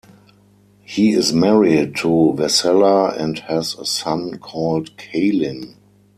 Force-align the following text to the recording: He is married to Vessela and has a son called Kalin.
He 0.83 1.11
is 1.11 1.31
married 1.31 1.95
to 1.97 2.33
Vessela 2.35 3.15
and 3.15 3.37
has 3.37 3.75
a 3.75 3.85
son 3.85 4.39
called 4.39 4.97
Kalin. 4.97 5.75